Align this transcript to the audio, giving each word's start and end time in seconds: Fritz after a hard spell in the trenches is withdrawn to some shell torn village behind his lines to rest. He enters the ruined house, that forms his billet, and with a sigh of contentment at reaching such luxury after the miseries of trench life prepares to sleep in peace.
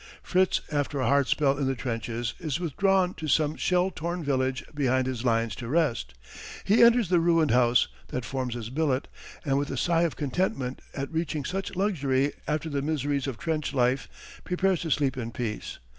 Fritz 0.23 0.61
after 0.71 0.99
a 0.99 1.05
hard 1.05 1.27
spell 1.27 1.59
in 1.59 1.67
the 1.67 1.75
trenches 1.75 2.33
is 2.39 2.59
withdrawn 2.59 3.13
to 3.13 3.27
some 3.27 3.55
shell 3.55 3.91
torn 3.91 4.23
village 4.23 4.63
behind 4.73 5.05
his 5.05 5.23
lines 5.23 5.53
to 5.57 5.67
rest. 5.67 6.15
He 6.63 6.81
enters 6.81 7.09
the 7.09 7.19
ruined 7.19 7.51
house, 7.51 7.87
that 8.07 8.25
forms 8.25 8.55
his 8.55 8.71
billet, 8.71 9.07
and 9.45 9.59
with 9.59 9.69
a 9.69 9.77
sigh 9.77 10.01
of 10.01 10.15
contentment 10.15 10.81
at 10.95 11.13
reaching 11.13 11.45
such 11.45 11.75
luxury 11.75 12.33
after 12.47 12.67
the 12.67 12.81
miseries 12.81 13.27
of 13.27 13.37
trench 13.37 13.75
life 13.75 14.41
prepares 14.43 14.81
to 14.81 14.89
sleep 14.89 15.17
in 15.17 15.29
peace. 15.29 15.77